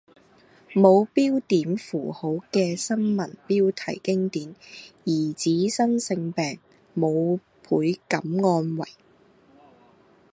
[0.73, 4.55] 冇標點符號嘅新聞標題經典：
[5.05, 6.57] 兒子生性病
[6.95, 7.39] 母
[7.69, 8.87] 倍感安慰